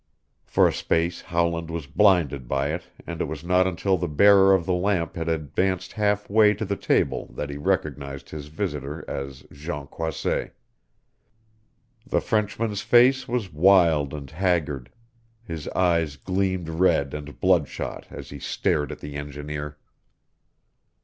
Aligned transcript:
For 0.47 0.67
a 0.67 0.73
space 0.73 1.21
Howland 1.21 1.69
was 1.69 1.85
blinded 1.85 2.47
by 2.47 2.69
it 2.73 2.85
and 3.05 3.21
it 3.21 3.25
was 3.25 3.43
not 3.43 3.67
until 3.67 3.97
the 3.99 4.07
bearer 4.07 4.51
of 4.51 4.65
the 4.65 4.73
lamp 4.73 5.15
had 5.15 5.29
advanced 5.29 5.91
half 5.93 6.27
way 6.27 6.55
to 6.55 6.65
the 6.65 6.75
table 6.75 7.27
that 7.35 7.51
he 7.51 7.57
recognized 7.57 8.31
his 8.31 8.47
visitor 8.47 9.05
as 9.07 9.45
Jean 9.51 9.85
Croisset. 9.85 10.55
The 12.07 12.19
Frenchman's 12.19 12.81
face 12.81 13.27
was 13.27 13.53
wild 13.53 14.11
and 14.15 14.31
haggard. 14.31 14.89
His 15.43 15.67
eyes 15.67 16.15
gleamed 16.15 16.67
red 16.69 17.13
and 17.13 17.39
bloodshot 17.39 18.07
as 18.09 18.31
he 18.31 18.39
stared 18.39 18.91
at 18.91 19.01
the 19.01 19.13
engineer. 19.15 19.77